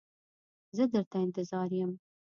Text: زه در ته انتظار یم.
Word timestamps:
زه 0.75 0.83
در 0.91 1.03
ته 1.11 1.17
انتظار 1.25 1.69
یم. 1.79 1.91